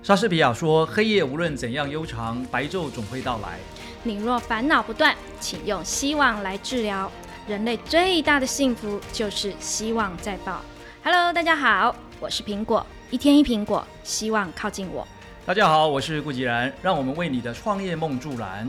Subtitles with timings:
[0.00, 3.58] 莎士比亚说：“黑夜无论怎样悠长，白昼总会到来。
[4.04, 7.10] 你若烦恼不断，请用希望来治疗。
[7.46, 10.62] 人类最大的幸福就是希望在爆。
[11.02, 15.06] Hello，大家好，我是苹果，一天一苹果，希望靠近我。”
[15.44, 18.68] 大家好，我是顾吉然，让我们为你的创业梦助燃。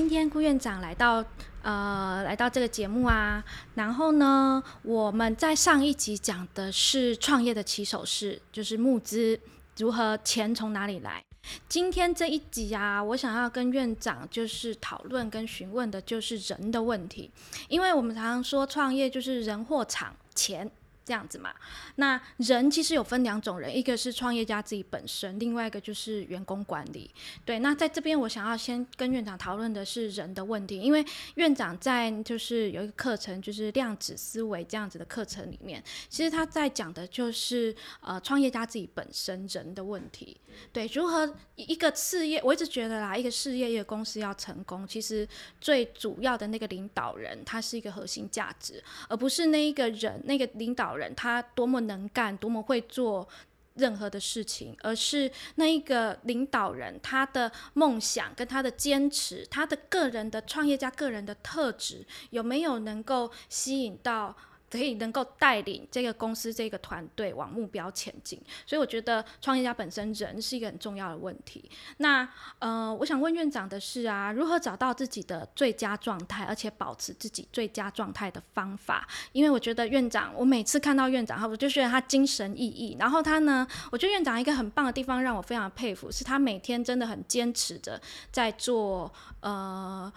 [0.00, 1.22] 今天顾院长来到
[1.60, 3.44] 呃来到这个节目啊，
[3.74, 9.38] 然后呢，我们在上一集讲的是创业的起手式，就是募资
[9.76, 11.22] 如何钱从哪里来。
[11.68, 17.30] 今天这一集啊，我想要跟院长就是讨论跟询问的就是人的问题，
[17.68, 20.68] 因为我们常常说创业就是人货场钱。
[21.10, 21.52] 这样子嘛，
[21.96, 27.10] 那人其实有分两种人，一个是创业家自己本身，另外一个就是员工管理。
[27.44, 40.36] 对，那在这边我想要先跟院长讨论的是人的问题，因为院长在就是有一个课程，就是量子思维这样子的课程里面，其实他在讲的就是呃创业家自己本身人的问题。
[40.72, 45.26] 对，如何一个事业，我一直觉得啦，一个事业一个公司要成功，其实
[45.60, 50.99] 最主要的那个领导人，他是一个核心价值，而不是那一个人那个领导。
[51.00, 53.26] 人他多么能干，多么会做
[53.74, 64.36] 任何的事情，而是那一个领导人他的梦想跟他的坚持，他的个人的创业家个人的特质有没有能够吸引到？
[64.70, 71.68] 可以能够带领这个公司这个团队往目标前进，所以我觉得创业家本身人是一个很重要的问题。
[71.96, 72.28] 那
[72.60, 79.08] 呃，我想问院长的是啊，如何找到自己的最佳状态，而且保持自己最佳状态的方法？
[79.32, 82.96] 因为我觉得院长，我每次看到院长，我就觉得他精神奕奕。
[82.98, 90.12] 然后他呢，我觉得院长一个很棒的地方让我非常佩服，是他每天真的很坚持着在做呃。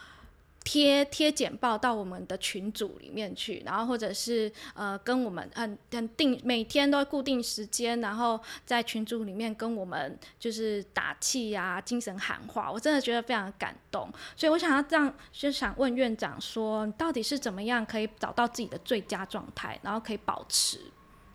[0.63, 14.09] 贴贴简报到我们的群组里面去，然后或者是呃跟我们很很定每天都固定时间，然后在群组里面跟我们就是打气呀，精神喊话，我真的觉得非常感动。
[14.35, 20.79] 所以我想要这样，就想问院长说，到底是怎么样可以找到自己的最佳状态，然后可以保持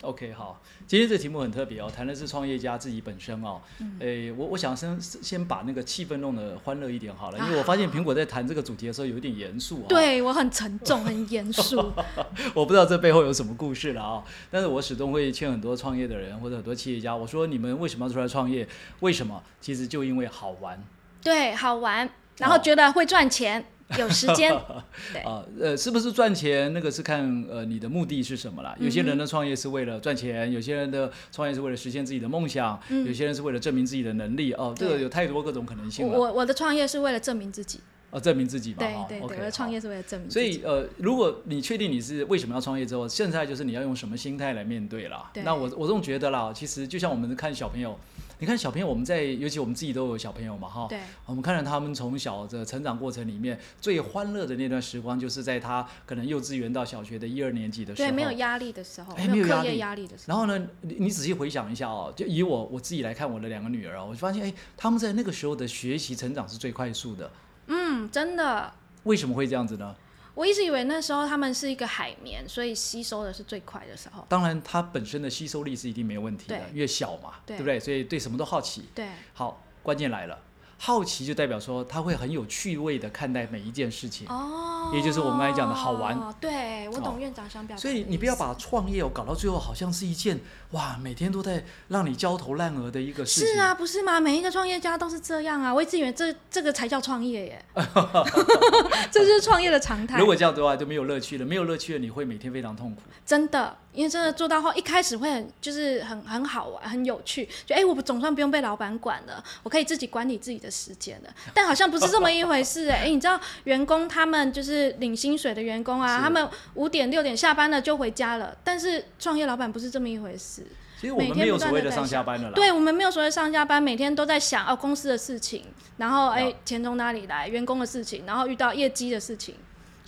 [0.02, 3.60] ？OK，好，今天这题目很特别哦，谈的是创业家自己本身哦。
[3.98, 9.84] 诶，我我想先先把那个气氛弄得欢乐一点好了，因为我发现苹果在谈这个主题的时候有点严肃。
[9.88, 11.92] 对我很沉重，很严肃。
[12.54, 18.66] 我不知道这背后有什么故事了啊，但是我始终会劝很多创业的人或者很多企业家，我说你们为什么要出来创业？
[19.00, 19.42] 为什么？
[19.60, 20.82] 其实就因为好玩。
[21.22, 23.64] 对，好玩，然后觉得会赚钱。
[23.96, 24.52] 有时间，
[25.24, 26.72] 啊，呃，是不是赚钱？
[26.74, 28.76] 那个是看呃你的目的是什么啦。
[28.78, 34.52] 有些人的创业是为了赚钱，有些人的创业是为了实现自己的梦想，有些人是为了证明自己的能力。
[34.52, 36.18] 哦，这个有太多各种可能性了。
[36.18, 37.80] 我我的创业是为了证明自己。
[38.10, 38.78] 哦，证明自己吧。
[38.80, 40.30] 对对对，我的创业是为了证明。
[40.30, 45.30] 所以呃，如果你确定你是为什么要创业之后，现在就是你要用什么心态来面对了。
[45.44, 47.98] 那我我总觉得啦，其实就像我们看小朋友。
[48.40, 60.38] 你看小朋友，我们在尤其我们自己都有小朋友嘛，哈，对，我们看着他们从小的成长过程里面，最欢乐的那段时光，就是在他可能幼稚园到小学的一二年级的时候，对，没有压力的时候，没有课业压力的时候。
[60.38, 67.30] 然后呢，你你仔细回想一下哦，就以我我自己来看我的两个女儿，我就发现，哎，他们在那个时候的学习成长是最快速的。
[67.66, 68.72] 嗯，真的。
[69.04, 69.94] 为什么会这样子呢？
[70.38, 74.24] 我一直以为那时候他们是一个海绵，所以吸收的是最快的时候。
[74.28, 77.80] 当然，它本身的吸收力是一定没有问题的，越小嘛，对不对？
[77.80, 78.84] 所以对什么都好奇。
[78.94, 80.38] 对，好，关键来了。
[80.80, 86.16] 好奇就代表说他会很有趣味的看待每一件事情，哦，也就是我们刚才讲的好玩。
[86.40, 87.80] 对，我懂院长想表达。
[87.80, 90.40] 所以你不要把创业哦搞到最后好像是一件
[90.70, 93.54] 哇每天都在让你焦头烂额的一个事情。
[93.54, 94.20] 是啊，不是吗？
[94.20, 97.64] 每一个创业家都是这样啊，我一直以为这这个才叫创业耶，
[99.10, 100.18] 这是创业的常态。
[100.18, 103.02] 如果这样的话就没有乐趣了，没有乐趣了你会每天非常痛苦。
[103.26, 103.76] 真的。
[103.92, 111.30] 因为真的做到后，一开始会很就是很很好玩，很有趣，就哎，我总算不用被老板管了，我可以自己管理自己的时间了。
[111.52, 120.66] 但好像不是这么一回事 哎，你知道员工他们就是领薪水的员工啊，他们五点六点下班了就回家了，但是创业老板不是这么一回事。
[121.00, 122.52] 其实我们没有所谓的上下班的啦。
[122.54, 125.64] 对，我们没有所谓上下班，每天都在想哦公司的事情，
[125.96, 129.54] 然后哎钱从哪里来，员工的事情，然后遇到业绩的事情。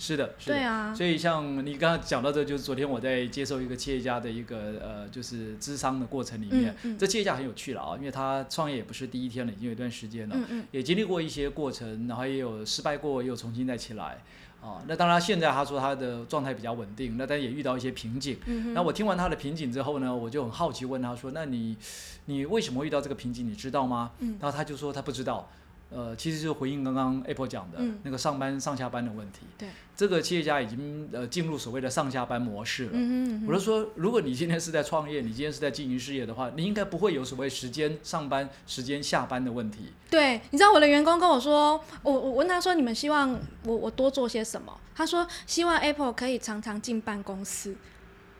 [0.01, 10.35] 是的，对啊，所以像你刚刚讲到这，就是昨天我在接受一个企业家的一个呃，就是智商的过程里面，这企业家很有趣了啊，因为他创业也不是第一天了，已经有一段时间了，
[10.71, 14.23] 也经历过一些过程，然后也有失败过，也有重新再起来
[14.59, 14.81] 啊。
[14.87, 18.39] 那当然现在他说他的状态比较稳定，那但也遇到一些瓶颈。
[18.73, 21.77] 那我听完他的瓶颈之后呢，我就很好奇问他说：“那你
[22.25, 23.47] 你为什么遇到这个瓶颈？
[23.47, 25.47] 你知道吗？”然后他就说他不知道。
[25.93, 29.41] 呃，其实就回应刚刚 Apple 讲的那个上班上下班的问题。
[29.57, 32.91] 对，这个企业家已经呃进入所谓的上下班模式了。
[32.93, 39.91] 嗯我是说，如果你今天是在创业，你今天是在经营事业的话，你应该不会有所谓时间上班、时间下班的问题。
[40.09, 44.75] 对，你知道我的员工跟我说，我我问他说，你们希望我我多做些什么？
[44.95, 47.75] 他说希望 Apple 可以常常进办公室。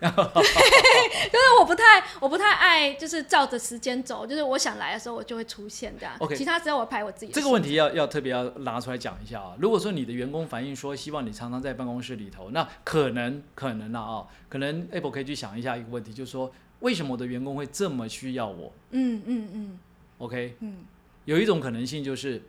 [0.02, 0.10] 对，
[1.30, 6.16] 就是我不太，我不太爱，就是照着时间走，就是我想来的时候，我就会出现这样。
[6.20, 7.32] OK，其他只要我排我自己。
[7.32, 9.54] 这个问题要要特别要拿出来讲一下啊。
[9.60, 18.74] 如果说你的员工反映说希望你常常在办公室里头，那可能可能了啊，可能 Apple 可以去想一下一个问题，就是说为什么我的员工会这么需要我？
[18.90, 19.80] 嗯嗯嗯。
[20.18, 20.78] OK，嗯，
[21.26, 22.42] 有一种可能性就是。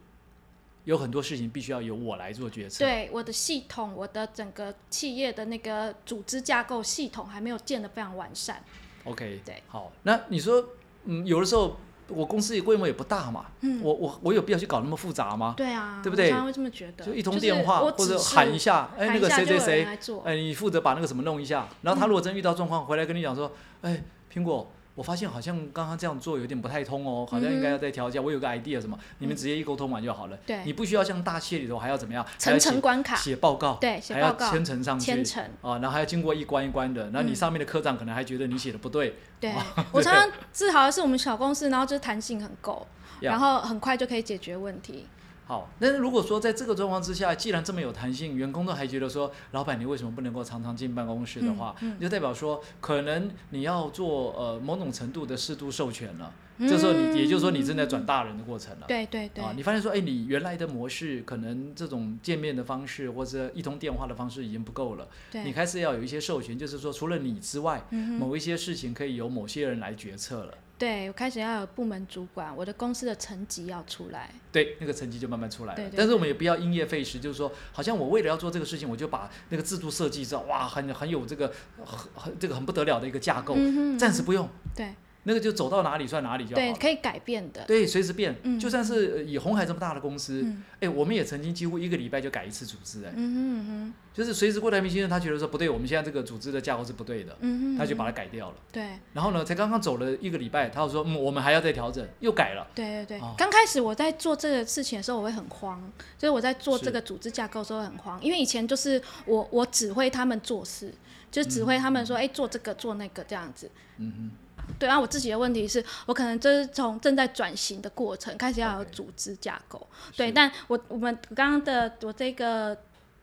[0.85, 2.85] 有很多事情必须要由我来做决策。
[2.85, 8.63] 对，我的系统，我的整个企业的那个组织架构系统还没有建得非常完善。
[9.05, 10.65] OK，对，好，那你说，
[11.05, 11.77] 嗯，有的时候
[12.09, 15.55] 我公司规模也不大嘛，嗯，我我我有必要去搞那么复杂吗？
[15.57, 16.31] 对啊，对不对？
[16.31, 23.53] 常常会这么觉得，就一通电话或者喊一下，哎，那个谁谁谁，哎，你负责把那个什么弄一下，然后他如果真遇到状况回来跟你讲说，
[23.83, 24.03] 哎，
[24.33, 24.71] 苹果。
[24.95, 28.21] 我发现好像刚刚这样做有点不太通哦，好像应该要再调一下。
[28.21, 30.37] 我有个 idea 什么，你们直接一沟通完就好了。
[30.47, 32.25] 对，你不需要像大企业里头还要怎么样？
[32.39, 33.17] 层层关卡。
[33.17, 33.75] 写报告。
[33.81, 33.99] 对。
[34.11, 35.07] 还要签呈上去。
[35.07, 35.43] 签呈。
[35.63, 39.17] 啊，然后还要经过一关一关的，然后你上面的科长可能还觉得你写的不对。
[39.41, 39.53] 对，
[39.93, 42.87] 我常常自豪的是我们小公司，然后就是弹性很够，
[43.21, 45.07] 然后很快就可以解决问题。
[45.45, 56.33] 好，那如果说在这个状况之下，既然这么有弹性，员工都还觉得说，老板你为什么不能够常常进办公室的话，就代表说，可能你要做呃某种程度的适度授权了。
[56.61, 58.87] 这时候你也就是说你正在转大人的过程了。
[58.87, 59.43] 对对对。
[59.43, 65.09] 啊，你发现说，哎，你原来的模式可能这种见面的方式或者一通电话的方式已经不够了。
[65.31, 65.43] 对。
[65.43, 70.55] 你开始要有一些授权，就是说除了你之外，某一些事情可以由某些人来决策了。
[70.83, 74.29] 对，我开始要有部门主管，我的公司的层级要出来。
[74.51, 75.77] 对，那个层级就慢慢出来了。
[75.77, 75.97] 对对。
[75.97, 81.53] 但是我们也不要因噎废食，就是说，好像我为了要做这个事情，我就把那个制度设计成哇，很很有这个
[81.85, 83.55] 很很这个很不得了的一个架构。
[83.57, 84.49] 嗯暂时不用。
[84.75, 84.93] 对。
[85.25, 87.65] 那个就走到哪里算哪里就好对，可以改变的。
[87.65, 88.37] 对，随时变。
[88.59, 90.45] 就算是以红海这么大的公司，
[90.81, 93.13] 哎，我们也曾经几乎一个礼拜就改一次组织，哎。
[93.15, 98.57] 嗯哼就是随时郭台铭先生他觉得说不对，我们现在这个组织的架构是不对的，嗯他就把它改掉了。
[98.71, 98.91] 对。
[99.15, 102.67] 然后呢，才刚刚走了一个礼拜，他又说嗯，我们还要再调整，又改了。
[102.75, 103.21] 对对对。
[103.39, 105.81] 刚开始我在做这个事情的时候，我会很慌，
[106.19, 110.93] 就是我在做这个组织架构的时候很慌，因为以前就是我我指挥他们做事，
[111.31, 113.71] 就指挥他们说哎做这个做那个这样子。
[113.99, 114.31] 嗯哼。
[114.79, 119.87] 对啊，我自己的问题是我可能就是从正在转型的过程开始要有组织架构。
[120.17, 122.77] 对，但我我们刚刚的我这个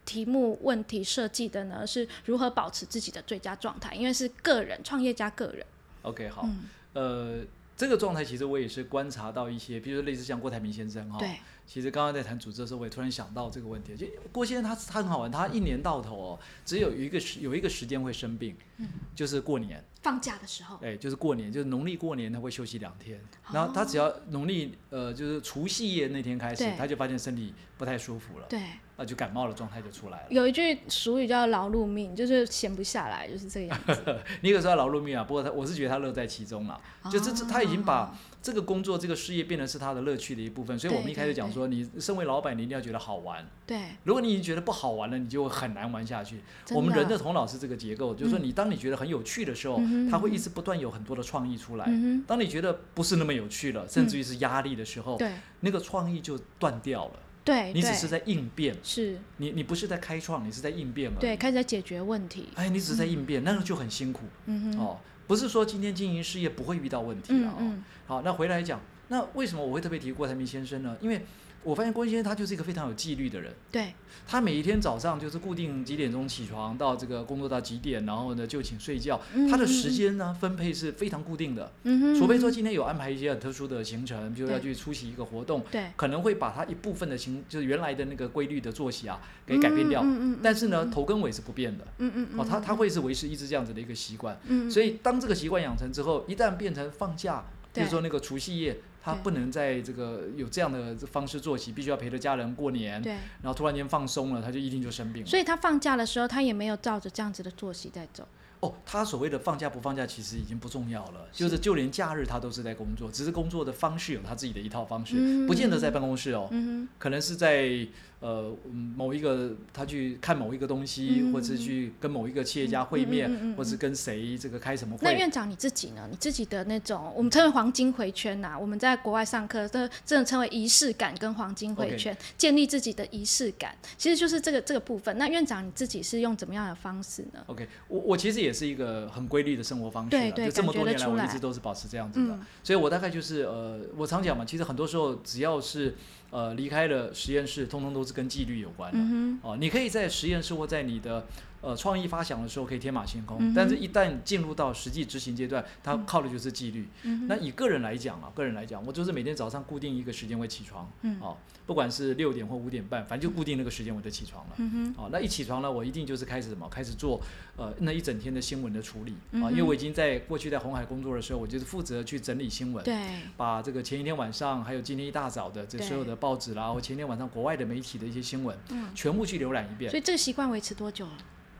[0.06, 3.94] 题目问题设计的呢，是如何保持自己的最佳状态？
[3.94, 5.65] 因为是个人创业加个人。
[6.03, 6.47] OK，好，
[6.94, 7.42] 呃，
[7.75, 11.19] 这个状态其实我也是观察到一些，比如说类似像郭台铭先生哈。
[11.19, 11.38] 对。
[11.69, 13.95] 其实刚刚在谈组织的时候，我也突然想到这个问题。
[13.95, 20.77] 就郭先生他他很好玩，他一年到头哦，只有一个时有一个时间会生病，嗯就是过年放假的时候。
[20.81, 23.21] 哎，就是过年，就是农历过年他会休息两天。
[23.54, 28.48] 然后他只要农历呃就是除夕夜那天开始，他就发现身体不太舒服了。
[28.50, 28.60] 对。
[29.00, 30.25] 那就感冒的状态就出来了。
[30.30, 34.19] 有一句俗语叫“劳碌命”，就是闲不下来，就是这个样子。
[34.44, 36.78] 你可说他劳碌命啊，不过他我是觉得他乐在其中了，
[37.10, 40.78] 就这这他已经把这个工作这个事业变成是他的乐趣的一部分。
[40.78, 43.48] 所以我们一开始讲说，你身为老板，你一定要觉得好玩。
[43.66, 43.80] 对。
[44.04, 46.42] 如果你已经觉得不好玩了，你就很难玩下去。
[46.72, 49.80] 我们人的头脑是这个结构，就是说你当你觉得很有趣的时候，
[50.12, 51.90] 他会一直不断有很多的创意出来。
[52.28, 55.18] 当你觉得不是那么有趣了，甚至于是压力的时候，
[55.62, 57.14] 那个创意就断掉了。
[57.49, 61.18] 对，你只是在应变，是你你不是在开创，你是在应变嘛？
[61.19, 62.49] 对，开始在解决问题。
[62.53, 64.25] 哎，你只是在应变，那个就很辛苦。
[64.45, 67.73] 嗯哦，不是说今天经营事业不会遇到问题了哦。
[68.06, 70.95] 好，那回来讲，那为什么我会特别提郭台铭先生呢？
[71.01, 71.25] 因为
[71.63, 73.54] 我发现郭先生他就是一个非常有纪律的人。
[73.71, 73.94] 对。
[74.28, 79.19] 他每一天早上就是固定几点钟起床，到这个工作到几点，然后呢就寝睡觉。
[79.49, 81.71] 他的时间呢分配是非常固定的。
[81.83, 85.85] 嗯除非说今天有安排一些很特殊的行程，比如要去出席一个活动，对。
[85.95, 90.01] 可能会把他一部分的行，就是原来的那个规律的作息啊，给改变掉。
[90.04, 91.87] 嗯但是呢，头跟尾是不变的。
[91.97, 94.39] 嗯嗯哦，他他会是维持一直这样子的一个习惯。
[94.45, 94.69] 嗯。
[94.69, 98.78] 所以当这个习惯养成之后，一旦变成放假，比如说那个除夕夜。
[99.03, 103.01] 他不能在这个有这样的方式作息，必须要陪着家人过年。
[103.01, 103.13] 对。
[103.13, 105.29] 然后突然间放松了，他就一定就生病了。
[105.29, 108.27] 所以他放假的时候，他也没有照着这样子的作息在走。
[108.59, 111.27] 哦，他所谓的放假不放假，其实已经不重要了。
[111.31, 116.49] 就是就连假日他都是在工作，只是工作的方式有他自己的一套方式，不见得在办公室哦，
[116.97, 117.87] 可能是在。
[118.19, 118.54] 呃，
[118.97, 125.04] 某一个他去看某一个东西，或者去跟某一个企业家会面，或者是跟谁这个开什么会？
[125.04, 126.06] 那院长你自己呢？
[126.11, 128.57] 你自己的那种，我们称为黄金回圈呐。
[128.59, 135.18] 我们在国外上课，这这种称为仪式感跟黄金回圈，建立自己的仪式感，其实就是这个这个部分。
[135.18, 142.38] 那院长你自己是用怎么样的方式呢？OK，我我其实也是一个很规律的生活方式，对对，这么多年来我一直都是保持这样子的。
[142.64, 145.95] 所以我大概就是呃，我常讲嘛，其实很多时候只要是。
[146.31, 149.40] 呃，离开了实验室，通通都是跟纪律有关的。
[149.42, 151.26] 哦，你可以在实验室或在你的。
[151.62, 156.88] 呃，创意发想的时候可以天马行空，但是一旦进入到实际执行阶段，它靠的就是纪律。
[157.28, 164.56] 那以个人来讲啊，个人来讲，我就是每天早上固定一个时间会起床，哦，不管是六点或五点半，反正就固定那个时间我就起床了。
[164.95, 167.21] 哦，那一起床呢，我一定就是开始什么，开始做
[167.57, 169.12] 呃那一整天的新闻的处理。
[169.42, 172.95] 啊，因为我已经在过去在红海工作的时候，我就是负责去整理新闻，对，
[173.36, 179.90] 把这个前一天晚上还有今天一大早的这所有的报纸啦，或前天晚上国外的媒体的一些新闻，嗯全部去浏览一遍。
[179.90, 181.14] 所以这个习惯维持多久了？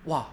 [0.06, 0.30] 哇，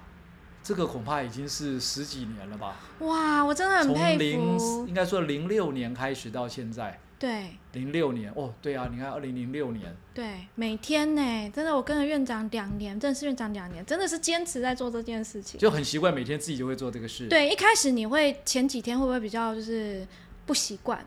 [0.63, 2.77] 这个恐怕已经是十几年了吧？
[3.01, 4.87] 哇，我真的很佩服。
[4.89, 17.27] 应该说零六年开始到现在，对，零六年哦，对啊，你看二零零六年，对，每天呢，真的，我跟了院长两年，正式院长两年，真的是坚持在做这件事情，就很习惯，每天自己就会做这个事。
[17.29, 20.07] 对，一开始你会前几天会不会比较就是
[20.45, 21.05] 不习惯，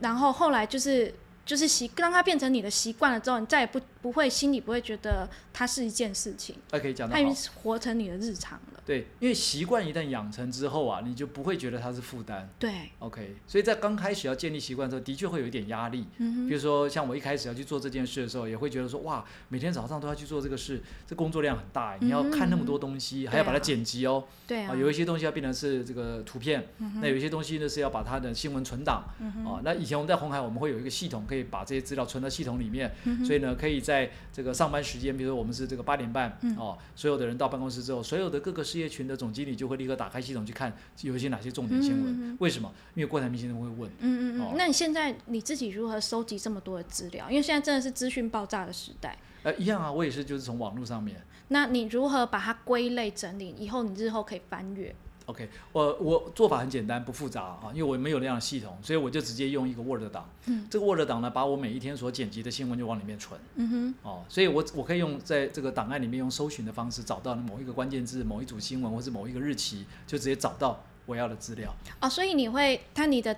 [0.00, 1.14] 然后后来就是
[1.52, 3.78] 就是习，让它变成你的习惯了之后，你再也不。
[4.02, 6.56] 不会，心里不会觉得它是一件事情。
[6.72, 8.82] 哎，可以讲到它已经活成你的日常了。
[8.84, 12.48] 对，因为习惯一旦养成之后啊，你就不会觉得它是负担。
[12.58, 13.36] 对，OK。
[13.46, 16.04] 所以在刚开始要建立习惯的时候，的确会有一点压力。
[16.18, 24.24] 嗯比如说，像我一开始要去做这件事的时候，也会觉得说，哇，每天早上都要去做这个事，这工作量很大，你要看那么多东西，还要把它剪辑哦。
[24.48, 24.74] 对啊。
[24.74, 26.66] 有一些东西要变成是这个图片，
[27.00, 29.04] 那有一些东西呢是要把它的新闻存档。
[29.20, 32.92] 嗯哦，那以前我们在红海，我们会有一个系统，可以把这些资料存到系统里面。
[33.04, 33.91] 嗯所以呢，可以在
[34.32, 34.72] 这个上。
[34.72, 40.72] 班时间，比如说我们是这个八点半哦，所有的人到办公室之后，所有的各个事业群的总经理就会立刻打开系统去看
[41.02, 42.34] 有一些哪些重点新闻。
[42.40, 42.72] 为什么？
[42.94, 43.90] 因为郭台铭先生会问。
[43.98, 44.54] 嗯嗯嗯。
[44.56, 47.28] 那你现在你自己如何收集这么多的资料？
[47.28, 49.18] 因为现在真的是资讯爆炸的时代。
[49.42, 51.22] 呃，一样啊，我也是，就是从网络上面。
[51.48, 53.54] 那你如何把它归类整理？
[53.58, 54.96] 以后你日后可以翻阅。
[55.26, 60.28] OK，我我做法很简单，不复杂啊，因为我没有那样的系统，所以我就直接用一个 Word 档。
[60.46, 60.66] 嗯。
[60.68, 63.40] 这个 Word 档呢，把我每一天所剪辑的新闻就往里面存。
[63.54, 63.94] 嗯哼。
[64.02, 71.72] 哦，所以我我可以用在这个档案里面用搜寻的方式找到某一个关键字、某一组新闻或是某一个日期，就直接找到我要的资料。
[72.00, 73.36] 哦，所以你会，它你的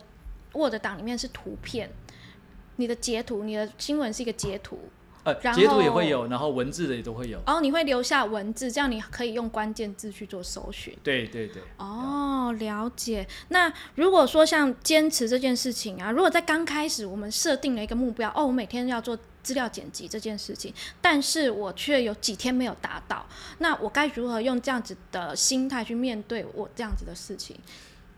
[0.53, 1.91] Word 档里面是图片，
[2.77, 4.79] 你的截图，你的新闻是一个截图。
[5.25, 7.41] 呃，截图也会有，然后文字的也都会有。
[7.47, 10.95] 哦，你会留下文字，这样你可以用关键字去做搜寻。
[11.03, 11.63] 对对对。
[11.79, 13.27] 哦，了解。
[13.49, 23.25] 那如果说像坚持这件事情啊，如果在刚开始我们设定了一个目标，哦，我每天要做资料剪辑这件事情，但是我却有几天没有达到，
[23.59, 27.57] 那我该如何用这样子的心态去面对我这样子的事情？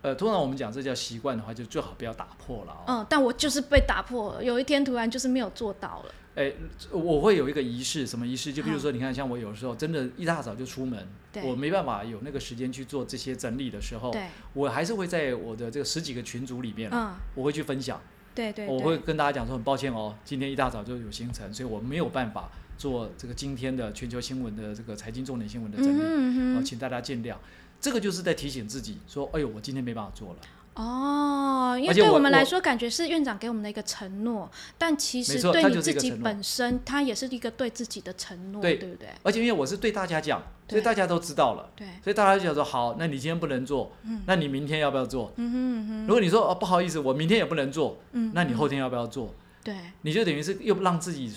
[0.03, 2.77] 呃，通常我们讲这叫习惯的话，就最好不要打破了。
[2.87, 6.13] 嗯，但我就是被打破了，有一天突然就是没有做到了。
[6.37, 6.53] 哎，
[6.93, 8.53] 我会有一个仪式，什么仪式？
[8.53, 11.09] 就比如说，你看，像我有时候真的一大早就出门，
[11.43, 14.15] 我没办法有那个时间去做这些整理的时候，
[14.53, 16.91] 我还是会在我的这个十几个群组里面，
[17.35, 17.99] 我会去分享。
[18.35, 27.35] 对对，我会跟大家讲说，很抱歉哦，今天一大早就有行程，所以我没有办法做这个今天的全球新闻的这个财经重点新闻的整理，啊，请大家见谅。
[27.81, 30.41] 这个就是在提醒自己说，哎呦，我今天没办法做了。
[30.77, 39.09] 哦，因为对我们来说，感觉是院长给我们的一个承诺，但其实对你自己本身，他也是一个对自己的承诺，对不对？
[39.23, 43.91] 而且因为我是对大家讲，所以大家都知道了，对，所以大家就想说，好，那你今天不能做，
[44.27, 45.33] 那你明天要不要做？
[45.37, 46.07] 嗯哼哼。
[46.07, 49.35] 如果你说哦不好意思，我明天也不能做，嗯，那你后天要不要做？
[49.65, 51.33] 对，你就等于是又让自己。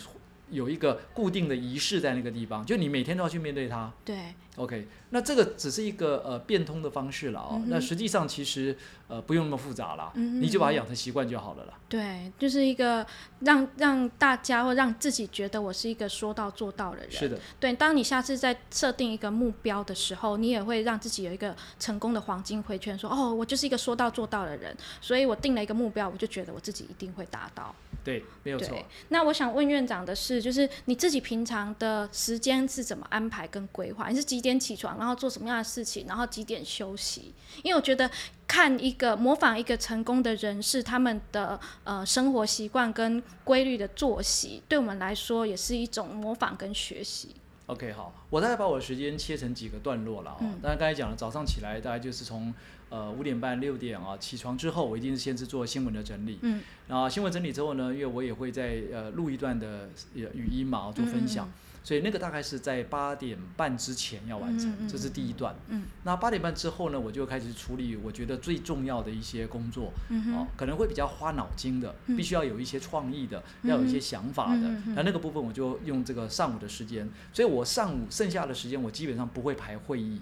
[0.52, 3.94] 有一个固定的仪式在那个地方，就你每天都要去面对它。
[4.04, 7.62] 对，OK，那这个只是一个呃变通的方式了哦。
[7.68, 8.76] 那实际上其实
[9.08, 11.74] 呃不用那么复杂了，你就把它养成习惯就好了啦。
[11.88, 13.06] 对，就是一个
[13.40, 17.12] 让让大家或让自己觉得我是一个说到做到的人。
[17.12, 17.40] 是的。
[17.60, 27.74] 对，当你下次在设定一个目标的时候，你也会让自己有一个成功的黄金回圈，说哦，我就是一个说到做到的人，所以我定了一个目标，我就觉得我自己一定会达到。
[28.02, 28.78] 对，没有错。
[29.10, 34.08] 那我想问院长的是，就是你自己平常的时间是怎么安排跟规划？
[34.08, 37.34] 你是几点起床，然后做什么样的事情，然后几点休息？
[37.62, 38.10] 因为我觉得
[38.48, 47.36] 看一个模仿一个成功的人士，他们的呃生活习惯跟规律的作息，对我们来说也是一种模仿跟学习。
[47.66, 50.38] OK，好，我大概把我的时间切成几个段落了啊。
[50.62, 52.52] 当然刚才讲了，早上起来大概就是从
[52.90, 56.40] 呃五点半六点啊起床之后，我一定是先是做新闻的整理。
[56.42, 56.64] 嗯。
[56.88, 61.48] 然后新闻整理之后呢，因为我也会在呃录一段的语音嘛，做分享。
[61.84, 65.56] 所以那个大概是在八点半之前要完成，这是第一段。
[65.68, 69.92] 嗯，那八点半之后呢，我就开始处理我觉得最重要的一些工作，
[70.34, 74.70] 哦，可能会比较花脑筋的，必须要有一些创意的，要有一些想法的。
[74.96, 80.20] 那那个部分我就用这个上午的时间，所以我上午剩下的时间我基本上不会排会议，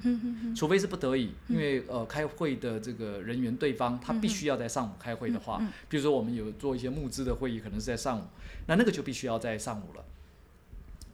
[0.56, 8.24] 除非是不得已，因为呃开会的这个人员对方他必须要在上午开会的话，比如说我们有做一些募资的会议，可能是在上午，
[8.68, 10.04] 那那个就必须要在上午了。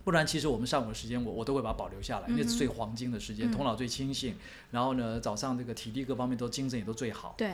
[0.03, 4.35] 不然，其实我们上午的时间，我我都会把它保留下来，那是最黄金的时间，头脑最清醒。
[4.71, 7.35] 然后呢，早上这个体力各方面都精神也都最好。
[7.37, 7.51] 对。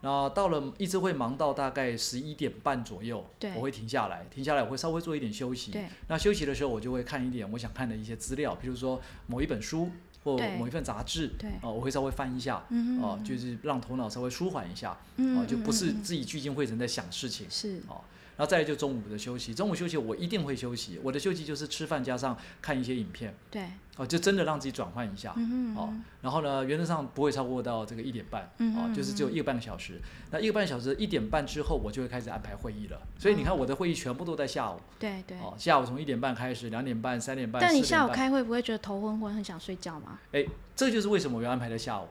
[0.00, 3.22] 然后到了一直会忙到大概十一点半左右，
[3.54, 5.74] 我会停下来，停下来我会稍微做一点休息。
[6.08, 9.90] 那休息的时候，我就会看一点我想看的一些资料，比如说某一本书
[10.24, 11.28] 或某一份杂志。
[11.38, 11.50] 对。
[11.60, 12.64] 哦，我会稍微翻一下。
[12.70, 14.96] 嗯哦，就是让头脑稍微舒缓一下。
[15.16, 15.38] 嗯。
[15.38, 17.46] 哦，就不是自己聚精会神在想事情。
[17.50, 17.82] 是。
[17.86, 18.00] 哦。
[18.40, 23.66] 然后再来就中午的休息，中午休息我一定会休息，我的休息就是吃饭加上看一些影片，对，
[23.98, 25.34] 哦，就真的让自己转换一下，
[25.76, 25.92] 哦，
[26.22, 40.18] 然后呢，原则上不会超过到这个一点半，哦，就是只有一个半个小时，那一个半小时一点半之后我就会开始安排会议了，所以你看我的会议全部都在下午，对对，哦，下午从一点半开始，两点半、三点半，但你下午开会不会觉得头昏昏，很想睡觉吗？
[40.32, 42.08] 哎，这就是为什么我要安排在下午。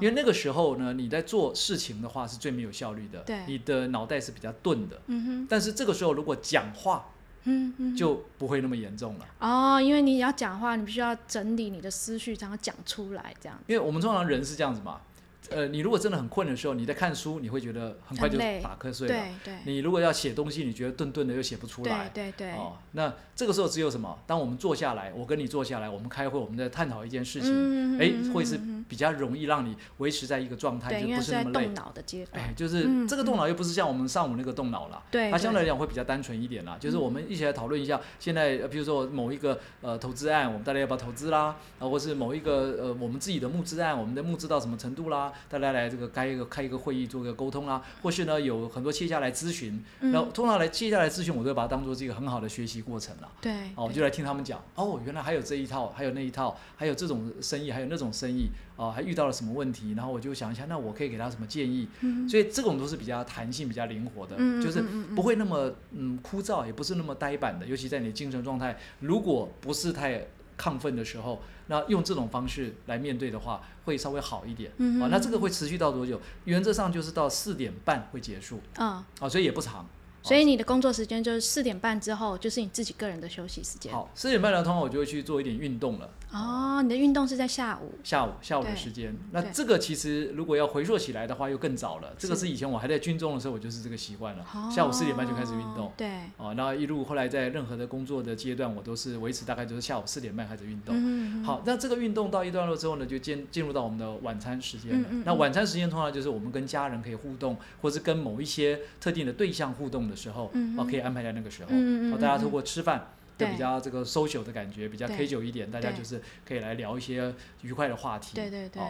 [0.00, 5.00] 因为那个时候呢，你在做事情的话是最没有效率的，对你的脑袋是比较钝的。
[5.06, 5.46] 嗯哼。
[5.48, 7.10] 但是这个时候如果讲话，
[7.44, 9.26] 嗯就不会那么严重了。
[9.38, 13.58] 哦，因为你要讲话，你必须要整理你的思绪，然后讲出来，这样。
[13.66, 15.00] 因为我们通常人是这样子嘛。
[15.48, 19.14] 呃，你如果真的很困的时候，你在看书，你会觉得很快就打瞌睡了。
[19.14, 19.54] 对对。
[19.64, 22.08] 你如果要写东西，你觉得顿顿的又写不出来。
[22.08, 22.52] 对对对。
[22.56, 24.18] 哦，那这个时候只有什么？
[24.26, 31.66] 当我们坐下来，我跟你坐下来，我们开会，我们在探讨一件事情，哎，会是比较容易让你维持在一个状态，就不是那么累。
[31.66, 32.42] 动脑的阶段。
[32.42, 35.02] 哎，就是这个动脑又不是像我们上午那个动脑了。
[35.10, 35.30] 对。
[35.30, 41.56] 它相对来讲会比较单纯一点啦，就是我们一起来讨论一下，现在比如说某一个呃投资案，我们大家要不要投资啦？
[41.78, 45.32] 啊，或是某一个呃我们自己的募资案，我们的募资到什么程度啦？
[45.48, 46.06] 大家来这个。
[46.16, 53.28] 开一个开一个会议，做个沟通啊，或是呢有很多企业家来咨询，然后通常来接下来咨询，我都把它当做是一个很好的学习过程了。
[53.38, 61.88] 对，哦，我就来听他们讲，哦，原来还有这一套，还有那一套，还有这种生意，还有那种生意，哦，还遇到了什么问题，然后我就想一下，那我可以给他什么建议？
[62.00, 64.82] 嗯，所以这种都是比较弹性、比较灵活的，就是
[65.14, 70.26] 不会那么嗯枯燥，也不是那么呆板的，尤其在你精神状态如果不是太
[70.58, 71.42] 亢奋的时候。
[71.68, 74.70] 那用这种方式来面对的话，会稍微好一点。
[74.76, 76.20] 嗯啊，那这个会持续到多久？
[76.44, 78.60] 原则上就是到四点半会结束。
[78.76, 79.84] 啊，啊，所以也不长。
[80.26, 83.92] 所以你的工作时间就是四点半之后，就是你自己个人的休息时间。
[83.92, 86.10] 好，四点半的通常我就会去做一点运动了。
[86.32, 87.92] 哦，你的运动是在下午。
[88.02, 89.16] 下午，下午的时间。
[89.30, 92.12] 那这个其实如果要回溯起来的话，又更早了。
[92.18, 94.44] 这个是以前我还在军中的时候，我就是这个习惯了。
[94.68, 95.92] 下午四点半就开始运动。
[95.96, 96.08] 对。
[96.36, 100.92] 哦，然后一路后来在任何的工作的阶段，我都是维持大概就是下午四点半开始运动。
[100.98, 105.08] 嗯好，那这个运动到一段落之后呢，就进进入到我们的晚餐时间了。
[105.24, 110.50] 那晚餐时间通常就是我们跟家人可以互动，或是跟某一些特定的对象互动的时候。
[110.54, 110.74] 嗯。
[110.86, 118.36] 可以安排在那个时候，哦，大家通过吃饭，就比较这个 social 的感觉，比较 K 九一点，大家就是可以来聊一些愉快的话题。
[118.36, 118.80] 对对对。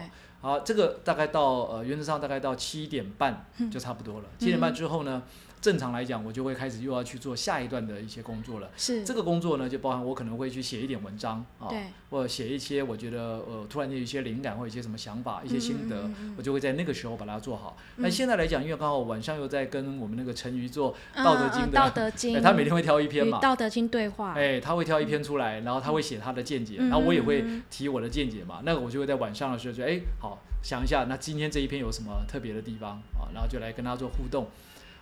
[0.41, 4.25] 好，这个大概到呃，原则上大概到七点半就差不多了。
[4.37, 5.23] 七点半之后呢？
[5.59, 8.69] 正常来讲，我就会开始又要去做下一段的一些工作了。
[8.77, 11.67] 是这个工作呢，就包含我可能会去写一点文章啊，
[12.09, 17.75] 或者写一些我觉得呃突然间有一些灵感或一些什么想法、一些心得，我就会在那个时候把它做好。
[17.97, 28.61] 那现在来讲，因为刚好晚上又在跟我们那个陈瑜做《道德经》的，道德经，他每天会挑一篇嘛，《道德经》对话，哎，他会挑一篇出来，然后他会写他的见解，然后我也会提我的见解嘛。
[28.63, 33.27] 那个我就会在晚上的时候就哎，好想一下，那今天这一篇有什么特别的地方啊？
[33.33, 34.47] 然后就来跟他做互动。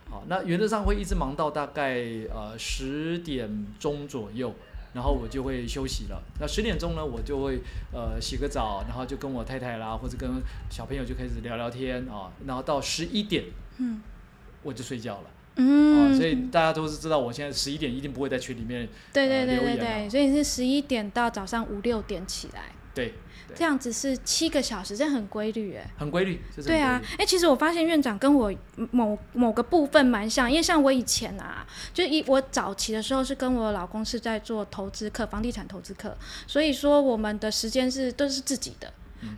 [0.10, 2.02] 好，那原则上会一直忙到大概
[2.34, 4.54] 呃十点钟左右，
[4.94, 6.22] 然后我就会休息了。
[6.40, 7.60] 那十点钟呢，我就会
[7.92, 10.30] 呃洗个澡，然后就跟我太太啦，或者跟
[10.70, 12.32] 小朋友就开始聊聊天啊。
[12.46, 13.46] 然后到十一点，
[13.78, 14.02] 嗯，
[14.64, 15.30] 我就睡觉了。
[15.58, 22.72] 嗯，所以大家都是知道，我现在十一点一定不会在群里面对对对对对，所以是十一点到早上五六点起来。
[22.94, 23.14] 对。
[23.54, 26.42] 这样子是七个小时，这很规律哎，很规律。
[26.66, 28.54] 对啊，哎，其实我发现院长跟我
[28.92, 36.16] 某某个部分蛮像，因为像我以前啊，就一我早期的时候是跟我老公是在做投资课，房地产投资课，
[36.48, 38.92] 所以说我们的时间是都是自己的，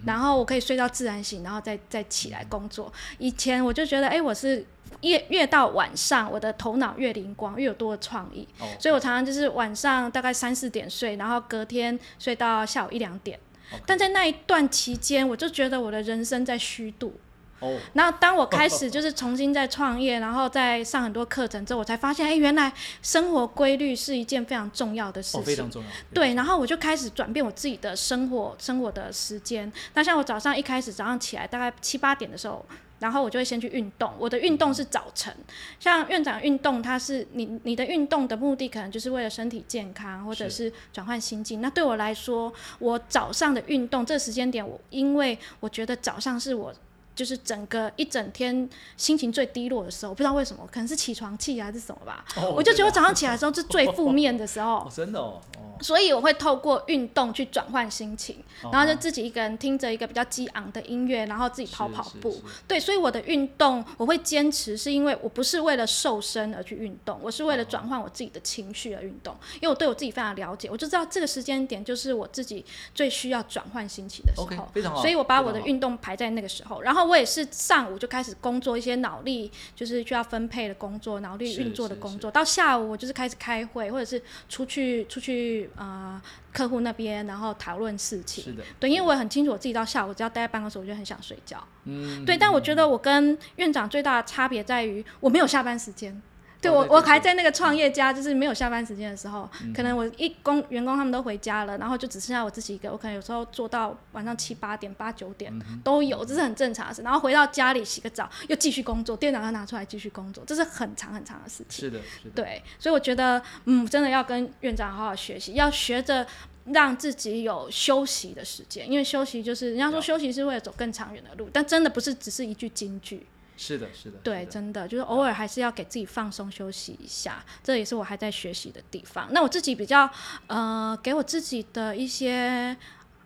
[0.05, 2.91] 然后我可以睡到自然醒，然后再再起来工作。
[3.17, 4.65] 以前我就觉得，哎，我是。
[5.01, 8.47] 越越到晚上，我的头脑越灵光，越有多的创意。
[8.57, 8.65] 哦。
[8.79, 13.37] 所以我常常就是晚上大概三四点睡，然后隔天睡到下午一两点。
[13.85, 17.13] 但在那一段期间，我就觉得我的人生在虚度。
[17.59, 17.77] 哦。
[17.93, 25.43] 然后当我开始就是重新在创业，然后再上很多课程之后，我才发现，哎，原来生活规律是一件非常重要的事情。
[25.43, 25.89] 非常重要。
[26.13, 29.71] 对，然后我就开始转变我自己的生活生活的时间。
[29.93, 32.65] 那像我早上一开始早上起来大概七八点的时候。
[32.99, 35.33] 然后我就会先去运动，我的运动是早晨。
[35.79, 41.61] 像院长运动，他是你你的运动的目的可能就是为了身体健康，或者是转换心境。
[41.61, 46.73] 那对我来说，我早上的运动这时间点，我因为我觉得早上是我。
[47.17, 52.23] 就是整个一整天心情最低落的时候，不知道为什么，可能是起床气还是什么吧。
[52.55, 54.87] 我就觉得我早上起来的时候是最负面的时候。
[54.95, 55.41] 真的哦。
[55.79, 62.41] 所以我会透过运动去转换心情，然后就自己一个人听着一个比较激昂的音乐，然后自己跑跑步。
[62.67, 69.35] 对，所以我的运动我会坚持，是因为我不是为了瘦身而去运动，我是为了转换我自己的情绪而运动。
[69.55, 74.67] 因为我对我自己非常了解，我就知道这个时间点就是我自己最需要转换心情的时候。
[74.73, 74.99] 非常好。
[74.99, 77.06] 所以我把我的运动排在那个时候，然后。
[77.07, 82.29] 我也是上午就开始工作，一些脑力就是需要分配的工作，脑力运作的工作。
[82.29, 88.43] 到下午我就是开始开会，或者是出去出去呃客户那边，然后讨论事情。
[88.43, 91.63] 是的，对，因为我很清楚我自己到下午只要待在办公室，我就很想睡觉。
[91.85, 92.37] 嗯，对。
[92.37, 96.21] 但我觉得我跟院长最大的差别在于，我没有下班时间。
[96.59, 102.91] 对我，我还在那个创业家，就是没有下班时间的时候，可能我一工员工他们都回家了，然后就只剩下我自己一个。
[102.91, 107.01] 我可能有时候做到晚上七八点、八九点都有，这是很正常的事。
[107.03, 111.81] 然后回到家里洗个澡，又继续工作，电脑又拿出来继续工作，这是很长很长的事情。
[111.81, 112.31] 是的，是的。
[112.35, 116.25] 对，所以我觉得，嗯，真的要跟院长好好学习，要学着
[116.65, 123.25] 让自己有休息的时间，因为休息就是人家说休息是为了走更长远的路，但真的不是只是一句金句。
[123.57, 129.27] 是的，是的，对，真的就是偶尔还是要给自己放松休息一下，这也是我还在学习的地方。
[129.31, 130.09] 那我自己比较
[130.45, 132.77] 呃，给我自己的一些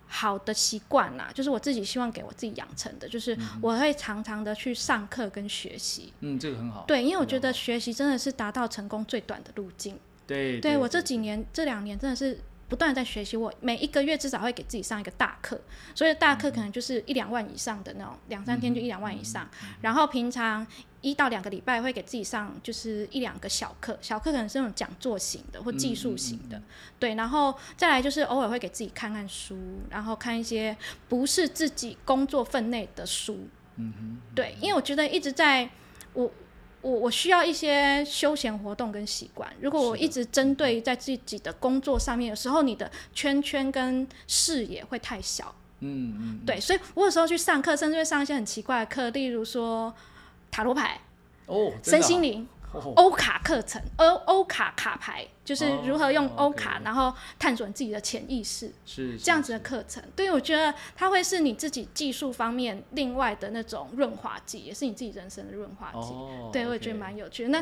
[0.08, 6.14] 好的习惯啦，就是我自己希望给我自己养成的，就是我会常常的去上课跟学习。
[6.22, 6.86] 嗯，这个很好。
[6.88, 10.00] 对，因为我觉得学习真的是达到成功最短的路径。
[10.26, 12.40] 对，对我这几年这两年真的是。
[12.72, 15.60] 不断在学习，我每一个月至少会给自己上一个大课，
[15.94, 19.46] 所以大课可能就是一两万以上的那种，两三天就一两万以上。
[19.82, 20.66] 然后平常
[21.02, 26.62] 一到两个礼拜会给自己上就是一两个小课，小课可能是那种讲座型的或技术型的，
[26.98, 27.16] 对。
[27.16, 30.74] 然后再来就是偶尔会给自己看看书，然后看一些
[31.10, 35.70] 不是自己工作分内的书，嗯哼，对，因为我觉得一直在
[36.14, 36.32] 我。
[36.82, 39.52] 我我需要一些休闲活动跟习惯。
[39.60, 45.54] 如果我一直针对在自己的工作上面，有时候你的圈圈跟视野会太小。
[45.80, 46.40] 嗯嗯。
[46.46, 49.94] 对，所以我有时候去上课，甚至会上一些很奇怪的课，例如说
[50.50, 51.00] 塔罗牌、
[51.46, 52.48] 哦，身心灵。
[52.96, 60.02] 欧卡课程，欧欧卡卡牌就是如何用欧卡，然后探索自己的潜意识，是这样子的课程。
[60.16, 66.14] 对，我觉得它会是你自己技术方面另外的那种润滑剂，也是你自己人生的润滑剂。
[66.54, 67.50] 对，我也觉得蛮有趣。
[67.50, 67.62] 那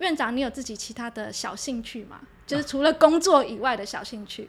[0.00, 2.20] 院长，你有自己其他的小兴趣吗？
[2.48, 4.48] 就 是除了工作以外的小兴趣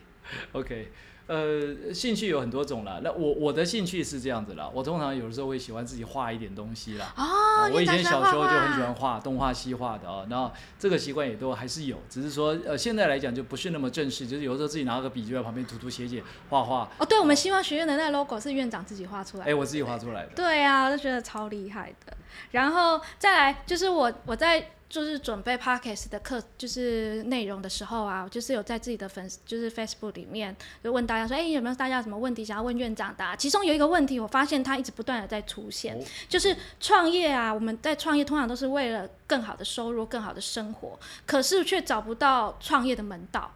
[0.54, 0.92] ？OK。
[1.32, 3.00] 呃，兴趣有很多种了。
[3.02, 7.14] 那我我的兴趣是这样子了，我通常有的时候会喜欢自己画一点东西啦。
[7.16, 10.26] 哦，我以前小时候就很喜欢画东画西画的啊。
[10.30, 16.90] 然后这个习惯也都还是有，只是说呃现在来讲就不是那么正式，就是有时候自己拿个笔就在旁边涂涂写写画画。
[16.98, 19.46] 哦，对，我们希望学院的那 logo 是院长自己画出来。
[19.46, 20.32] 哎，我自己画出来的。
[20.36, 22.14] 对啊，我就觉得超厉害的。
[22.52, 24.72] 然后再来就是我我在。
[24.92, 33.24] 就是准备 podcast 的课，就是内容的时候啊，就是有在自己的粉，就是 Facebook 里面就问大家说，哎，有没有大家有什么问题想要问院长的？
[33.38, 43.50] 其中有一个问题，我发现他一直不断的在出现，就是创业啊，我们在创业通常都是为了更好的收入、更好的生活，可是却找不到创业的门道。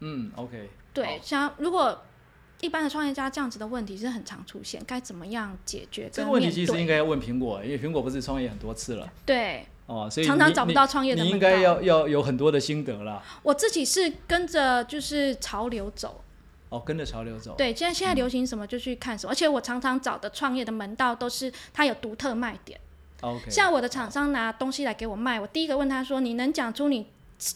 [0.00, 0.68] 嗯，OK。
[0.92, 2.02] 对，像如果
[2.60, 6.10] 一般的创业家这样子的问题是很常出现，该怎么样解决？
[6.12, 9.10] 这个问题其实应该要问苹果，因为苹果不是创业很多次了。
[9.24, 9.66] 对。
[9.86, 13.22] 哦，所以常常找不到创业的你应该要要有很多的心得啦。
[13.42, 16.22] 我自己是跟着就是潮流走。
[16.68, 17.54] 哦，跟着潮流走。
[17.58, 22.80] 对，现在现在流行什么就去看什么，而且我常常找的创业的门道都是它有独特卖点。
[23.20, 23.50] OK。
[23.50, 27.06] 像我的厂商拿东西来给我卖，我第一个问他说：“你能讲出你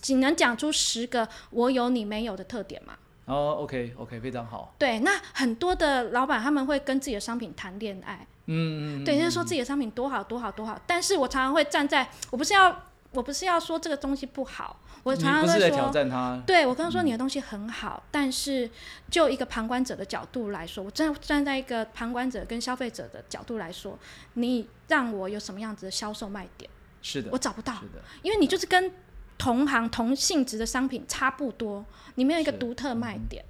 [0.08, 2.94] 你能讲出十个我有你没有的特点吗？”
[3.26, 4.74] 哦，OK，OK，非常好。
[4.78, 8.26] 对，那很多的老板他们会跟自己的商品谈恋爱。
[8.46, 15.92] 嗯嗯，对，就是说自己的商品多好多好多好，但是我常常会站在，我不是要，我不是要说这个东西不好，我常常会说，
[16.46, 18.70] 对我刚刚说你的东西很好，但是
[19.10, 23.98] 就一个旁观者的角度来说，我站站在一个旁观者跟消费者的角度来说，
[24.34, 26.70] 你让我有什么样子的销售卖点？
[27.02, 28.92] 是的，我找不到，是的，因为你就是跟
[29.38, 33.44] 同行同性质的商品差不多，你没有一个独特卖点，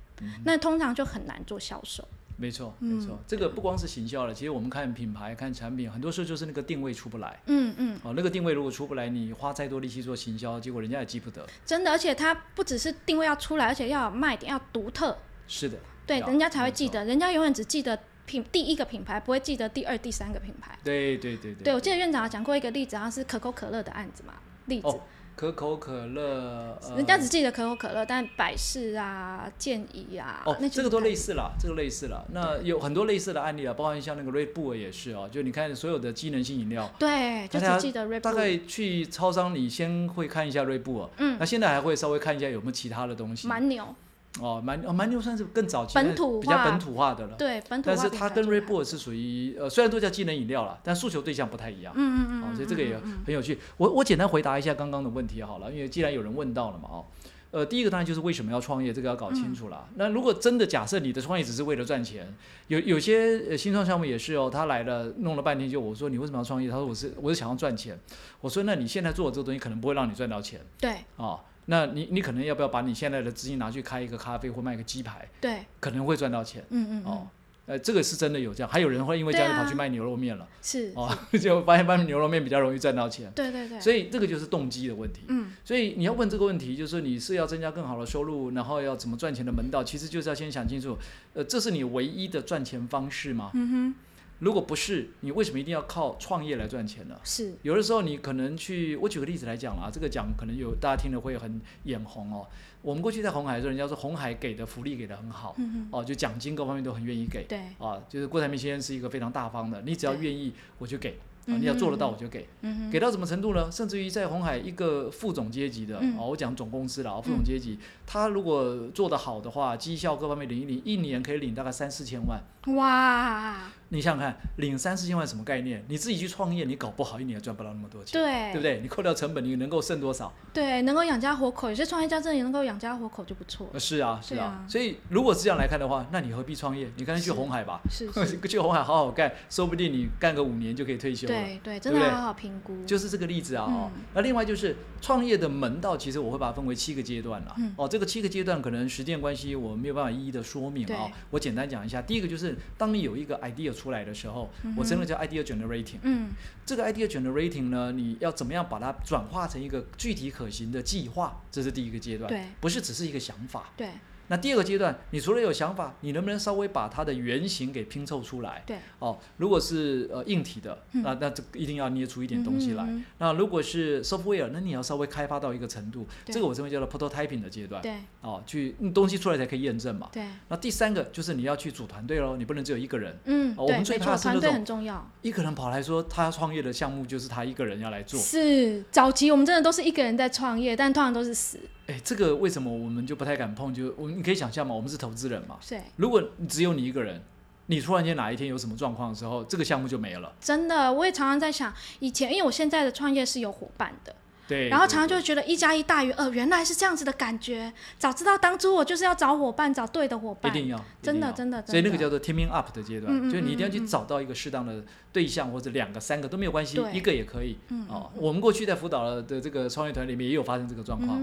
[0.44, 2.06] 那通常就很难做销售。
[2.38, 7.40] 没错，没错，这个不光是行销了，其实我们看品牌、看产品，很多时候就是那个定位出不来。
[7.46, 7.98] 嗯嗯。
[8.02, 11.46] 哦，那个定位如果出不来，你花再多力气做行销，结果人家也记不得。
[11.64, 15.16] 真的，而且它不只是定位要出来，而且要有卖点，要独特。
[15.48, 15.78] 是的。
[16.06, 20.78] 对，人家才会记得，人家永远只记得品第一个品牌，不会记得第二、第三个品牌。
[20.84, 21.64] 对对对对。
[21.64, 24.34] 对，我记得院长讲过一个例子，好像是可口可乐的案子嘛，
[24.66, 24.88] 例子。
[25.36, 32.24] 可口可乐，人家只记得可口可乐，但百事啊、健怡啊，哦，这个都类似了，这个类似了。
[32.32, 38.20] 那有很多类似的案例啊，包括像那个 Red Bull 也是哦，就你看所有的机能性饮料，对，就只记得 Red Bull。
[38.20, 43.46] 大概去超商，你先会看一下 Red Bull，嗯，那现在还会稍微看一下有没有其他的东西。
[43.46, 43.94] 蛮牛。
[44.40, 47.36] 哦，蛮哦蛮牛算是更早期，本土比较本土化的了。
[47.36, 47.96] 对，本土化。
[47.96, 51.94] 但是它跟 Bull 是属于呃，虽然都叫机能饮料了，但诉求对象不太一样。
[51.96, 52.42] 嗯嗯嗯。
[52.42, 53.58] 哦，所以这个也很有趣。
[53.78, 57.04] 我我简单回答一下刚刚的问题好了，因为既然有人问到了嘛，哦，
[57.50, 59.88] 呃，第一个当然就是为什么要创业，这个要搞清楚了。
[59.94, 62.26] 那如果真的假设你的创业只是为了赚钱，
[62.68, 66.68] 有有些新创项目也是哦，他来了弄了半天就我说你为什么要创业？
[66.68, 67.98] 他说我是我是想要赚钱。
[68.42, 70.60] 我说那你现在做的这个东西可能不会让你赚到钱。
[70.78, 70.90] 对。
[71.16, 71.40] 啊。
[71.66, 75.28] 那你你可能要不要把你现在的资金拿去开一个咖啡或卖个鸡排？
[75.40, 76.64] 对，可能会赚到钱。
[76.70, 77.28] 嗯嗯哦，
[77.66, 80.46] 呃，这个是真的有这样，还有人会因为这样跑去卖牛肉面了。
[80.62, 83.30] 是哦， 就发现卖牛肉面比较容易赚到钱。
[83.34, 83.80] 对对对。
[83.80, 85.22] 所以这个就是动机的问题。
[85.28, 85.50] 嗯。
[85.64, 90.96] 所以你要问这个问题，就是你是要增加更好的收入，然后要怎么赚钱的门道，其实就是要先想清楚，
[91.34, 93.50] 呃，这是你唯一的赚钱方式吗？
[93.54, 93.94] 嗯哼。
[94.38, 97.18] 如果不是，你为什么一定要靠创业来赚钱呢？
[97.24, 97.54] 是。
[97.62, 102.46] 有的时候你可能去，我举个例子来讲啊，这个讲可能有大家听了会很眼红哦。
[102.82, 105.56] 我们过去在红海的时候，人家说红海给的福利给的很好，
[105.90, 112.46] 哦，就奖金各方面都很愿意给，对，啊，就是郭台铭先生是一个非常大方的，你只要愿意我就给，你要做得到我就给，
[112.92, 113.68] 给到什么程度呢？
[113.72, 122.40] 甚至于在红海一个副总阶级的，哦，我讲总公司了，副总阶级，他如果做得好的话，绩效各方面领一领，一年可以领大概三四千万，
[122.76, 123.72] 哇。
[123.88, 125.84] 你想想看，领三四千万什么概念？
[125.88, 128.80] 你自己去创业，你搞不好一年赚不到那么多钱，对，对不对？
[128.80, 130.32] 你扣掉成本，你能够剩多少？
[130.52, 131.68] 对，能够养家活口。
[131.68, 133.68] 有些创业家真的能够养家活口就不错。
[133.78, 134.64] 是啊，是啊。
[134.68, 136.90] 所以如果是这样来看的话，那你何必创业？
[136.96, 137.80] 你干脆去红海吧。
[137.88, 138.10] 是，
[138.48, 141.34] 去红海好好干，说不定你干个五年就可以退休了。
[141.34, 142.84] 对对，真的要好好评估。
[142.84, 143.64] 就是这个例子啊。
[143.64, 147.54] 哦，那另外就是创业的门道，其实我会把它分为七个阶段了。
[147.76, 151.08] 哦，这个七个阶段可能时间关系，我没有办法一一的说明啊。
[151.30, 152.02] 我简单讲一下。
[152.02, 154.50] 第一个就是当你有一个 idea 出来的时候。
[154.76, 155.98] 我真的叫 idea generating。
[156.02, 156.30] 嗯，
[156.64, 161.42] 这个 idea generating 呢，你要怎么样把它转化成一个具体可行的计划？
[161.52, 163.70] 这是第一个阶段，对，不是只是一个想法。
[163.76, 163.90] 对。
[164.28, 168.62] 那第二个阶段，你除了有想法，你能不能稍微把它的原型给拼凑出来？
[168.66, 168.78] 对。
[168.98, 172.88] 哦，如果是呃硬体的，那那这一定要捏出一点东西来。
[173.18, 177.80] 那如果是 software，那你要稍微开发到一个程度，这个我称为叫做 prototyping 的阶段。
[177.82, 177.94] 对。
[178.20, 180.08] 哦，去东西出来才可以验证嘛。
[180.12, 180.24] 对。
[180.48, 183.16] 那第三个就是你要去组团队喽，你不能只有一个人。
[183.24, 183.54] 嗯。
[183.56, 184.84] 我们最怕是那种
[185.22, 188.20] 一个人跑来说他创业的项目就是他一个人要来做。
[188.20, 191.58] 是，早期我们真的都是一个人在创业，但通常都是死。
[191.86, 193.72] 哎，这个为什么我们就不太敢碰？
[193.72, 195.56] 就我，你可以想象嘛，我们是投资人嘛。
[195.68, 195.80] 对。
[195.96, 197.22] 如果只有你一个人，
[197.66, 200.32] 你突然间哪一天有什么状况的时候，这个项目就没了。
[200.40, 204.14] 真的，我也常常在想，以前因为我现在的创业是有伙伴的。
[204.48, 204.68] 对。
[204.68, 207.72] 然后常常就会觉得一加一大于二，原来是这样子的感觉。
[207.98, 210.50] 早知道当初我就是要找伙伴，找对的伙伴。
[210.50, 210.84] 一定要。
[211.00, 211.64] 真的，真的。
[211.66, 217.56] 所以那个叫做 teaming up 的阶段，就是你一定要去找到一个适当的对象，或者两个、三个都没有关系，一个也可以。
[217.68, 217.86] 嗯。
[217.88, 221.20] 哦，我们过去在辅导的这个创业团里面也有发生这个状况。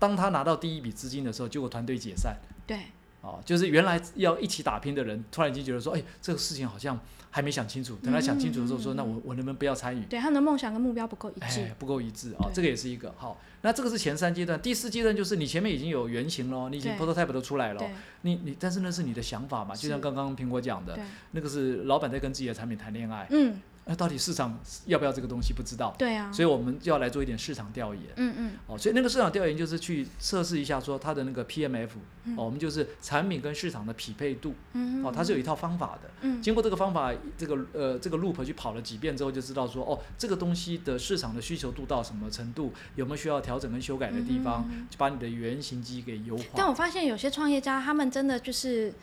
[0.00, 0.10] 嗯。
[0.10, 2.36] 当他拿到第一笔资金的时候，结果团队解散。
[2.66, 2.86] 对，
[3.20, 6.98] 哦，就是原来要一起打拼的人，突然间觉得说，哎，这个事情好像
[7.30, 7.96] 还没想清楚。
[8.02, 10.04] 等他想清楚的时候，说，那我我能不能不要参与？
[10.06, 13.38] 对，他的梦想跟目标不够一致，不够一致啊，这个也是一个好。
[13.62, 17.90] 那这个是前三阶段，第四阶段就是你前面已经有原型了，你已经 prototype 都出来了，
[18.22, 19.74] 你你，但是那是你的想法嘛？
[19.74, 20.98] 就像刚刚苹果讲的，
[21.32, 23.26] 那个是老板在跟自己的产品谈恋爱。
[23.30, 23.60] 嗯。
[23.90, 31.88] 那到底市场要不要这个东西不知道，对啊，所以我们就要来做一点市场调研，嗯嗯，哦，所以那个市场调研就是去测试一下说它的那个 PMF，
[32.36, 46.44] 哦，我们就是产品跟市场的匹配度，嗯哦，它是有一套方法的，嗯，经过这个方法，这个呃这个 loop 去跑了几遍之后，就知道说哦，这个东西的市场的需求度到什么程度，有没有需要调整跟修改的地方，就把你的原型机给优化。
[46.54, 48.94] 但我发现有些创业家他们真的就是。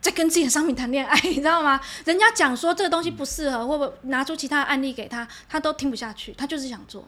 [0.00, 1.80] 在跟自己的商品谈恋爱， 你知道吗？
[2.04, 7.06] 人家讲说这个东西不适合，或者拿出其他的案例给他，他都听不下去，他就是想做。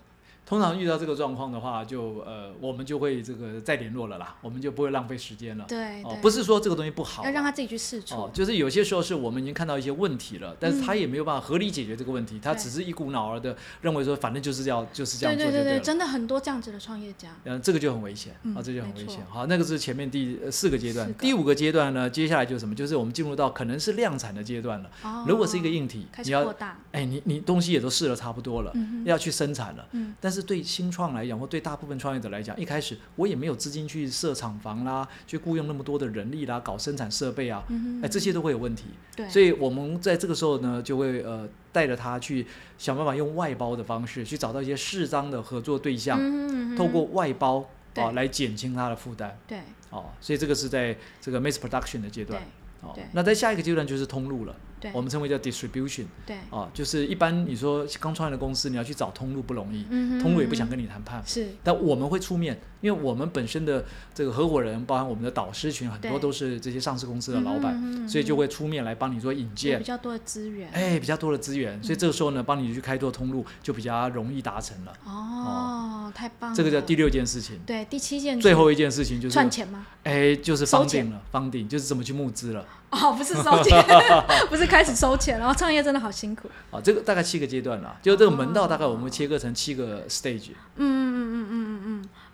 [0.53, 5.65] 通常遇到这个状况的话，就呃，我们就会这个再联络了啦，我们就不会浪费时间了。
[5.67, 8.27] 对，哦，不是说这个东西不好，要让他自己去试错。
[8.27, 15.43] 哦，就是有些时候是我们已经看到一些问题了，但是他也没有办法合理解决这个问题，他只是一股脑儿的认为说，反正就是要就是这样做。
[15.43, 17.31] 对对对对，真的很多这样子的创业家。
[17.45, 19.21] 嗯，这个就很危险啊，这就很危险。
[19.31, 22.75] 好，那个是前面第四个阶段，第五个阶段呢，接下来就是什么？
[22.75, 24.91] 就是我们进入到可能是量产的阶段了。
[25.03, 25.25] 哦。
[25.27, 26.55] 如果是一个硬体，你要
[26.91, 29.88] 哎，你你东西也都试了差不多了，嗯要去生产了。
[29.93, 30.15] 嗯。
[30.21, 37.63] 但是对新创来讲，或对大部分创业者来讲，一开始我也没有资金去设厂房啦，去雇佣那么多的人力啦，搞生产设备啊，
[38.03, 38.87] 哎，这些都会有问题。
[39.15, 42.47] 对，所以我们在这个时候呢，就会呃带着他去
[42.79, 49.39] 想办法用外包的方式去找到一些适当的合作对象，嗯透过外包啊来减轻他的负担。
[49.47, 52.43] 对，哦，所以这个是在这个 mass production 的阶段。
[52.81, 54.57] 哦，那在下一个阶段就是通路了。
[54.92, 59.85] 我们称为叫 distribution，对，啊，就是一般你说刚创业的公司，你要去找通路不容易，
[60.21, 74.92] 通路也不想跟你谈判，是，但我们会出面，因为我们本身的这个合伙人，包含我们的导师群，很多都是这些上市公司的老板，所以就会出面来帮你做引荐，比较多的资源，哎，比较多的资源，所以这个时候呢，帮你去开拓通路就比较容易达成了。
[75.05, 76.51] 哦，太棒。
[76.51, 79.87] 了，这个叫第六件事情，对，第七件，最后一件事情就是赚钱吗？
[80.05, 82.66] 哎，就是方顶了，方顶就是怎么去募资了。
[83.01, 83.85] 哦，不是收钱，
[84.51, 86.51] 不是开始收钱，然后创业真的好辛苦。
[86.71, 90.51] 啊，这个大概七个阶段啦，就这个门道大概我们切割成七个 stage。
[90.77, 91.02] 嗯。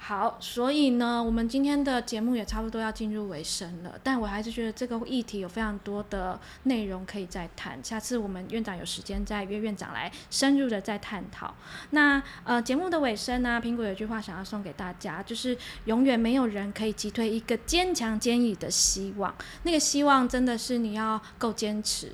[0.00, 7.78] 好，所以呢，我们今天的节目也差不多要进入尾声了，但我还是觉得这个议题有非常多的内容可以再谈。
[7.84, 11.52] 下次我们院长有时间再约院长来深入的再探讨。
[11.90, 19.34] 那呃，节目的尾声呢，苹果有句话想要送给大家，就是永远没有人可以击退一个坚强坚毅的希望。
[19.64, 22.12] 那个希望真的是你要够坚持，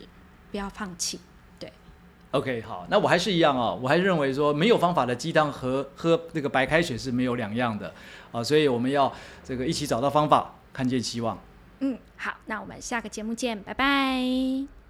[0.50, 1.20] 不要放弃。
[2.34, 7.94] OK，好，那我还是一样哦，我还是认为说没有方法的鸡汤和喝那个白开水是没有两样的
[8.32, 9.12] 啊，所以我们要
[9.44, 11.38] 这个一起找到方法，看见希望。
[11.78, 14.83] 嗯，好，那我们下个节目见，拜拜。